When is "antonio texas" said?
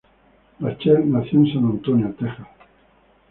1.65-2.47